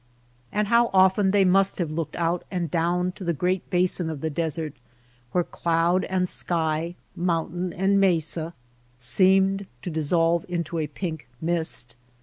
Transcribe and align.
And 0.51 0.69
how 0.69 0.89
often 0.95 1.29
fchey 1.31 1.45
must 1.47 1.77
have 1.77 1.91
looked 1.91 2.15
out 2.15 2.43
and 2.49 2.71
down 2.71 3.11
to 3.11 3.23
the 3.23 3.35
great 3.35 3.69
basin 3.69 4.09
of 4.09 4.21
the 4.21 4.31
desert 4.31 4.73
where 5.31 5.43
cloud 5.43 6.05
and 6.05 6.27
sky, 6.27 6.95
mountain 7.15 7.71
and 7.71 7.99
mesa, 7.99 8.55
seemed 8.97 9.67
to 9.83 9.91
dissolve 9.91 10.43
into 10.49 10.79
a 10.79 10.87
pink 10.87 11.27
mist 11.39 11.97